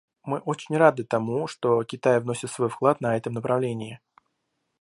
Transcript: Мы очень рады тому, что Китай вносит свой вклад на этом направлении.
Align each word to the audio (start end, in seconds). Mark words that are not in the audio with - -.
Мы 0.23 0.39
очень 0.39 0.75
рады 0.77 1.03
тому, 1.03 1.45
что 1.45 1.83
Китай 1.83 2.19
вносит 2.19 2.49
свой 2.49 2.69
вклад 2.69 3.01
на 3.01 3.15
этом 3.15 3.33
направлении. 3.33 3.99